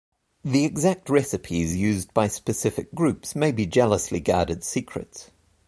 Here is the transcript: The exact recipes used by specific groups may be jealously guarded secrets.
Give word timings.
The 0.43 0.65
exact 0.65 1.11
recipes 1.11 1.75
used 1.75 2.11
by 2.11 2.27
specific 2.27 2.95
groups 2.95 3.35
may 3.35 3.51
be 3.51 3.67
jealously 3.67 4.19
guarded 4.19 4.63
secrets. 4.63 5.29